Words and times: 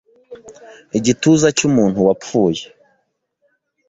igituza 0.97 1.47
cy'umuntu 1.57 1.97
wapfuye-” 2.07 2.63